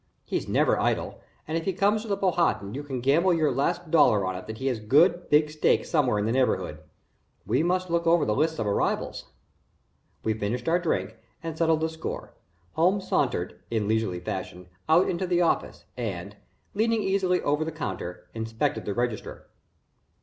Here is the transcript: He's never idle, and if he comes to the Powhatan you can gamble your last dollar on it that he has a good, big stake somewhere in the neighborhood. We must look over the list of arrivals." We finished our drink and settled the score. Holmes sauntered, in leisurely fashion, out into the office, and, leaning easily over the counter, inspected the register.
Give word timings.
He's 0.25 0.47
never 0.47 0.79
idle, 0.79 1.21
and 1.47 1.59
if 1.59 1.65
he 1.65 1.73
comes 1.73 2.01
to 2.01 2.07
the 2.07 2.17
Powhatan 2.17 2.73
you 2.73 2.81
can 2.81 3.01
gamble 3.01 3.35
your 3.35 3.51
last 3.51 3.91
dollar 3.91 4.25
on 4.25 4.35
it 4.35 4.47
that 4.47 4.57
he 4.57 4.65
has 4.65 4.79
a 4.79 4.81
good, 4.81 5.29
big 5.29 5.51
stake 5.51 5.85
somewhere 5.85 6.17
in 6.17 6.25
the 6.25 6.31
neighborhood. 6.31 6.79
We 7.45 7.61
must 7.61 7.91
look 7.91 8.07
over 8.07 8.25
the 8.25 8.33
list 8.33 8.57
of 8.57 8.65
arrivals." 8.65 9.25
We 10.23 10.33
finished 10.33 10.67
our 10.67 10.79
drink 10.79 11.17
and 11.43 11.55
settled 11.55 11.81
the 11.81 11.87
score. 11.89 12.33
Holmes 12.71 13.07
sauntered, 13.07 13.59
in 13.69 13.87
leisurely 13.87 14.19
fashion, 14.19 14.69
out 14.89 15.07
into 15.07 15.27
the 15.27 15.41
office, 15.41 15.85
and, 15.95 16.35
leaning 16.73 17.03
easily 17.03 17.39
over 17.43 17.63
the 17.63 17.71
counter, 17.71 18.27
inspected 18.33 18.85
the 18.85 18.95
register. 18.95 19.45